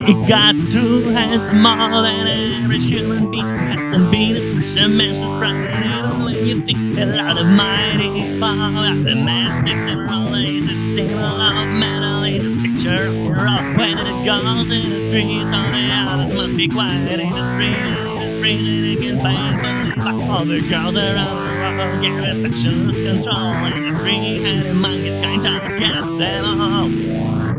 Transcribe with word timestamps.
It 0.00 0.28
got 0.28 0.54
two 0.72 1.02
hands 1.10 1.52
more 1.62 2.02
than 2.02 2.26
average 2.26 2.86
human 2.86 3.30
being. 3.30 3.46
Hasn't 3.46 4.10
been 4.10 4.64
such 4.64 4.82
a 4.82 4.88
man's 4.88 5.22
right 5.38 5.54
even 5.94 6.24
when 6.24 6.34
you 6.34 6.60
think 6.62 6.98
a 6.98 7.06
lot 7.06 7.38
of 7.38 7.46
mighty 7.46 8.40
power. 8.40 8.94
The 8.96 9.14
massive 9.14 9.78
several 9.88 10.34
ages, 10.34 10.96
single 10.96 11.20
of 11.20 11.68
metal 11.78 12.24
in 12.24 12.42
this 12.42 12.82
picture 12.82 13.06
of 13.06 13.14
your 13.14 13.46
own. 13.46 13.76
When 13.76 13.96
it 13.96 14.26
goes 14.26 14.72
in 14.72 14.90
the 14.90 15.08
streets, 15.08 15.44
all 15.54 15.70
the 15.70 15.90
others 15.92 16.34
must 16.34 16.56
be 16.56 16.66
quiet 16.66 17.20
in 17.20 17.30
the 17.30 17.54
street. 17.54 17.78
And 17.78 18.22
it 18.22 18.26
is 18.26 18.40
freezing 18.40 18.98
again, 18.98 19.20
painfully. 19.20 20.02
But 20.02 20.30
all 20.30 20.44
the 20.44 20.60
girls 20.68 20.96
around 20.96 21.53
world 21.76 22.00
get 22.02 22.12
affectionless 22.12 22.98
control. 23.06 23.36
And 23.36 23.94
the 23.94 23.98
three-headed 24.00 24.74
monkeys 24.76 25.20
kind 25.20 25.44
of 25.44 25.78
get 25.78 26.04
them 26.18 26.60
all. 26.60 26.88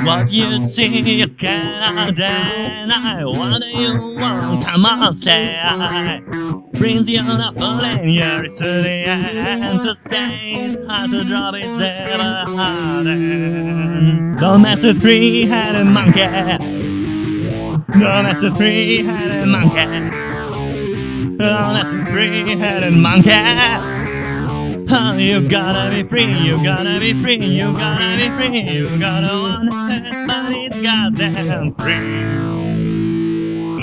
What 0.05 0.31
you 0.31 0.61
see, 0.61 0.99
you 0.99 1.27
cannot 1.27 2.15
deny. 2.15 3.23
What 3.25 3.61
do 3.61 3.67
you 3.67 3.97
want? 3.97 4.65
Come 4.65 4.85
on, 4.85 5.15
say. 5.15 6.21
Brings 6.73 7.09
you 7.09 7.21
up 7.21 7.55
and 7.57 8.13
you're 8.13 8.43
to 8.43 8.81
the 8.83 9.05
end. 9.07 9.81
To 9.81 9.95
stay 9.95 10.77
hard 10.87 11.09
to 11.11 11.23
drop 11.23 11.55
is 11.55 11.81
ever 11.81 12.45
harder. 12.45 13.15
Don't 14.39 14.61
mess 14.61 14.83
with 14.83 15.01
three-headed 15.01 15.87
monkey. 15.87 16.27
Don't 17.99 18.23
mess 18.23 18.41
with 18.41 18.57
three-headed 18.57 19.47
monkey. 19.47 19.85
Don't 21.37 21.73
mess 21.73 21.87
with 21.91 22.07
three-headed 22.09 22.93
monkey. 22.93 24.04
You 25.15 25.49
gotta 25.49 25.91
be 25.91 26.07
free, 26.07 26.31
you 26.39 26.63
gotta 26.63 26.99
be 27.01 27.11
free, 27.21 27.45
you 27.45 27.73
gotta 27.73 28.15
be 28.15 28.29
free, 28.37 28.61
you 28.61 28.97
gotta 28.97 29.27
want 29.27 29.67
it, 29.91 30.27
but 30.27 30.51
it's 30.51 30.81
goddamn 30.81 31.75
free. 31.75 32.35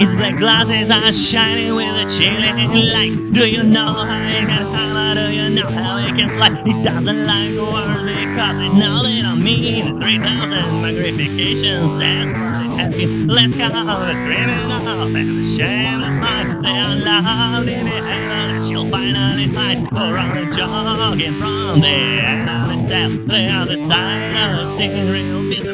His 0.00 0.14
black 0.16 0.38
glasses 0.38 0.90
are 0.90 1.12
shining 1.12 1.74
with 1.74 2.00
a 2.00 2.08
chilling 2.08 2.72
light. 2.92 3.34
Do 3.34 3.46
you 3.46 3.62
know 3.62 3.92
how 3.92 4.22
he 4.26 4.46
can 4.46 4.66
hammer? 4.72 5.14
Do 5.14 5.30
you 5.34 5.50
know 5.50 5.68
how 5.68 5.98
he 5.98 6.12
can 6.18 6.30
slide? 6.30 6.66
He 6.66 6.82
doesn't 6.82 7.26
like 7.26 7.58
words 7.60 8.02
because 8.02 8.56
he 8.56 8.68
knows 8.72 9.04
they 9.04 9.20
don't 9.20 9.44
mean 9.44 10.00
3,000 10.00 10.80
magnifications. 10.80 12.00
That's 12.00 12.32
what 12.38 12.90
it 12.90 12.96
been. 12.96 13.26
Let's 13.28 13.54
go, 13.54 13.68
screaming 13.68 14.72
off 14.72 15.14
and 15.14 15.38
the 15.38 15.44
shameless 15.44 16.16
mind. 16.20 16.64
They 16.64 16.70
are 16.70 16.96
loud 16.96 17.68
in 17.68 18.41
she'll 18.62 18.88
finally 18.90 19.52
find. 19.52 19.86
Or 19.92 20.18
on 20.18 20.36
a 20.36 20.50
jogging 20.52 21.34
from 21.34 21.80
the 21.80 21.88
enemy 21.88 22.82
cell. 22.82 23.10
The 23.10 23.48
other 23.48 23.76
side 23.76 24.60
of 24.60 24.68
the 24.68 24.76
scene, 24.76 25.10
real 25.10 25.48
business. 25.50 25.72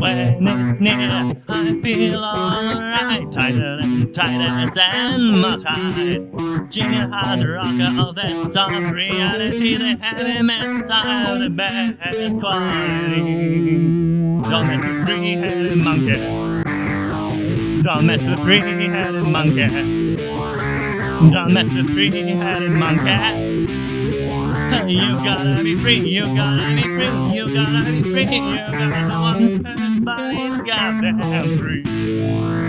When 0.00 0.46
it's 0.46 0.80
near, 0.80 1.34
I 1.48 1.80
feel 1.82 2.22
alright. 2.22 3.32
Tighter 3.32 3.78
and 3.82 4.12
tighter 4.14 4.70
and 4.78 5.40
more 5.40 5.56
tight. 5.56 6.70
Junior 6.70 7.08
hard 7.08 7.40
rocker 7.44 8.00
of 8.00 8.14
that 8.16 8.50
soft 8.52 8.92
reality, 8.92 9.76
the 9.76 9.96
heavy 9.96 10.42
messiah 10.42 11.32
of 11.32 11.40
the 11.40 11.50
best 11.50 12.40
quality. 12.40 13.78
Don't 14.50 14.66
mess 14.66 14.82
with 14.82 15.06
three-headed 15.06 15.78
monkey. 15.78 16.18
Don't 17.82 18.04
mess 18.06 18.24
with 18.24 18.40
three-headed 18.40 19.26
monkey. 19.26 20.53
Don't 21.20 21.52
mess 21.52 21.72
with 21.72 21.86
three-headed 21.92 22.70
monkey. 22.72 23.70
You 24.92 25.14
gotta 25.24 25.62
be 25.62 25.78
free, 25.78 26.00
you 26.00 26.26
gotta 26.34 26.74
be 26.74 26.82
free, 26.82 27.34
you 27.34 27.54
gotta 27.54 27.84
be 27.90 28.02
free, 28.02 28.24
you 28.24 28.56
gotta 28.56 29.20
want 29.20 29.66
everybody's 29.66 30.60
goddamn 30.68 31.58
free. 31.58 32.63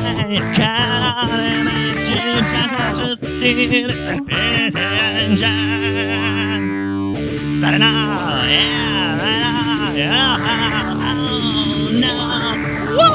Can't 0.00 0.18
explain, 0.18 0.54
can't 0.54 1.32
imagine, 1.32 2.96
just 2.96 3.20
to 3.22 3.26
see 3.26 3.86
this 3.86 4.06
engine. 4.06 5.44
Saturday 7.60 7.78
night, 7.78 8.48
yeah, 8.50 9.92
yeah, 9.94 10.36
oh 11.06 11.90
no, 12.02 12.14
woo! 12.96 13.08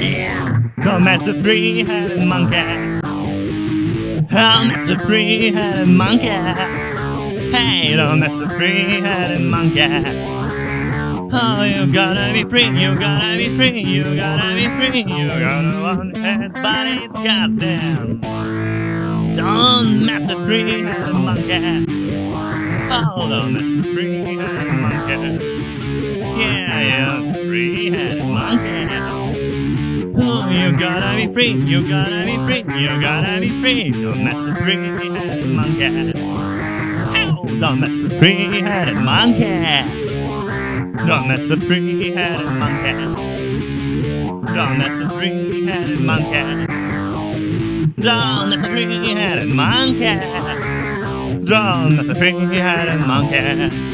Yeah, 0.00 0.62
don't 0.82 1.02
mess 1.04 1.22
with 1.26 1.42
three-headed 1.42 2.24
monkey. 2.26 2.56
I'll 4.30 4.66
mess 4.68 4.86
with 4.88 5.00
three-headed 5.02 5.88
monkey. 5.88 6.28
Hey, 7.54 7.94
don't 7.96 8.20
mess 8.20 8.32
with 8.32 8.50
three-headed 8.52 9.42
monkey. 9.42 10.37
Oh, 11.30 11.62
you 11.62 11.92
gotta 11.92 12.32
be 12.32 12.44
free, 12.48 12.68
you 12.68 12.98
gotta 12.98 13.36
be 13.36 13.54
free, 13.54 13.80
you 13.82 14.16
gotta 14.16 14.54
be 14.54 14.66
free, 14.78 15.02
you 15.02 15.28
gotta 15.28 15.78
want 15.78 16.16
it, 16.16 16.22
it's 16.24 17.12
goddamn. 17.12 18.20
Don't 19.36 20.06
mess 20.06 20.26
with 20.34 20.46
three-headed 20.46 21.12
monkey. 21.12 21.84
Oh, 22.90 23.28
don't 23.28 23.52
mess 23.52 23.62
with 23.62 23.84
three-headed 23.92 24.72
monkey. 24.80 25.44
Yeah, 26.40 26.80
yeah, 26.80 27.32
three-headed 27.34 28.24
monkey. 28.24 28.88
Oh, 30.20 30.48
you 30.48 30.72
gotta 30.78 31.14
be 31.14 31.32
free, 31.32 31.52
you 31.52 31.86
gotta 31.86 32.24
be 32.24 32.36
free, 32.46 32.64
you 32.80 33.00
gotta 33.02 33.38
be 33.38 33.50
free. 33.60 33.90
Don't 33.92 34.24
mess 34.24 34.34
with 34.34 34.56
three-headed 34.64 35.46
monkey. 35.46 36.12
Oh, 37.20 37.44
don't 37.60 37.80
mess 37.80 37.92
with 38.00 38.18
three-headed 38.18 38.96
monkey. 38.96 40.07
Don't 41.06 41.28
mess 41.28 41.40
with 41.48 41.62
three-headed 41.62 42.46
monkey. 42.46 42.92
Don't 44.54 44.78
mess 44.78 44.98
with 44.98 45.12
three-headed 45.12 46.00
monkey. 46.00 46.66
Don't 48.02 48.50
mess 48.50 48.62
with 48.62 48.70
three-headed 48.70 49.48
monkey. 49.48 50.18
Don't 51.44 51.96
mess 51.96 52.06
with 52.06 52.18
three-headed 52.18 53.00
monkey. 53.06 53.87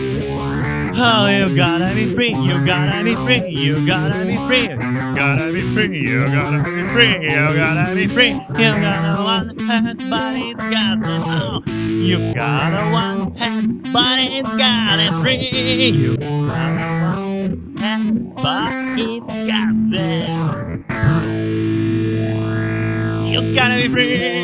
Oh, 0.97 1.27
you 1.27 1.57
gotta 1.57 1.93
be 1.93 2.15
free, 2.15 2.35
you 2.35 2.65
gotta 2.65 3.03
be 3.03 3.17
free, 3.17 3.49
you 3.51 3.85
gotta 3.85 4.25
be 4.25 4.37
free, 4.47 4.69
you 4.69 5.17
gotta 5.17 5.53
be 5.53 5.61
free, 5.75 5.99
you 5.99 6.25
gotta 6.27 6.63
be 6.63 6.89
free, 6.95 7.19
you 7.21 7.55
gotta 7.57 7.95
be 7.97 8.07
free, 8.07 8.31
you 8.31 8.39
gotta 8.55 9.23
one 9.25 9.59
head, 9.59 9.99
but 10.09 10.37
it's 10.37 10.55
got 10.55 10.99
it. 11.03 11.23
Oh, 11.27 11.63
you 11.67 12.33
gotta 12.33 12.93
one 12.93 13.35
head, 13.35 13.93
but 13.93 14.19
it's 14.21 14.43
got 14.45 15.01
it 15.01 15.13
free. 15.25 15.91
You 15.91 16.17
gotta 16.17 16.87
one 17.03 17.77
head, 17.77 18.35
but 18.37 18.73
it's 18.97 19.27
got 19.51 19.75
it. 19.99 20.29
You 23.33 23.41
gotta 23.57 23.77
be 23.83 23.89
free. 23.89 24.44